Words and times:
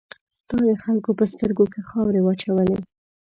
تا 0.49 0.55
د 0.67 0.69
خلکو 0.83 1.09
په 1.19 1.25
سترګو 1.31 1.65
کې 1.73 1.81
خاورې 1.89 2.21
واچولې. 2.23 2.77